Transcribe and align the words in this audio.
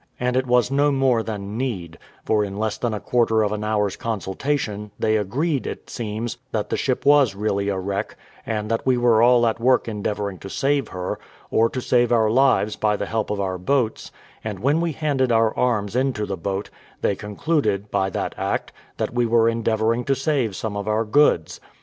And 0.19 0.35
it 0.35 0.47
was 0.47 0.71
no 0.71 0.91
more 0.91 1.21
than 1.21 1.59
need: 1.59 1.99
for 2.25 2.43
in 2.43 2.57
less 2.57 2.75
than 2.75 2.91
a 2.91 2.99
quarter 2.99 3.43
of 3.43 3.51
an 3.51 3.63
hour's 3.63 3.95
consultation, 3.95 4.89
they 4.97 5.15
agreed, 5.15 5.67
it 5.67 5.91
seems, 5.91 6.39
that 6.51 6.71
the 6.71 6.75
ship 6.75 7.05
was 7.05 7.35
really 7.35 7.69
a 7.69 7.77
wreck, 7.77 8.15
and 8.43 8.71
that 8.71 8.83
we 8.83 8.97
were 8.97 9.21
all 9.21 9.45
at 9.45 9.59
work 9.59 9.87
endeavouring 9.87 10.39
to 10.39 10.49
save 10.49 10.87
her, 10.87 11.19
or 11.51 11.69
to 11.69 11.81
save 11.81 12.11
our 12.11 12.31
lives 12.31 12.75
by 12.75 12.95
the 12.97 13.05
help 13.05 13.29
of 13.29 13.39
our 13.39 13.59
boats; 13.59 14.11
and 14.43 14.57
when 14.57 14.81
we 14.81 14.93
handed 14.93 15.31
our 15.31 15.55
arms 15.55 15.95
into 15.95 16.25
the 16.25 16.35
boat, 16.35 16.71
they 17.01 17.15
concluded, 17.15 17.91
by 17.91 18.09
that 18.09 18.33
act, 18.39 18.73
that 18.97 19.13
we 19.13 19.27
were 19.27 19.47
endeavouring 19.47 20.03
to 20.03 20.15
save 20.15 20.55
some 20.55 20.75
of 20.75 20.87
our 20.87 21.05
goods. 21.05 21.59